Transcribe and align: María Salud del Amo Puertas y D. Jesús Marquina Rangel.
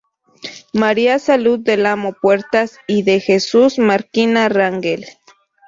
María 0.73 1.19
Salud 1.19 1.59
del 1.59 1.85
Amo 1.85 2.13
Puertas 2.19 2.79
y 2.87 3.03
D. 3.03 3.19
Jesús 3.19 3.77
Marquina 3.77 4.49
Rangel. 4.49 5.05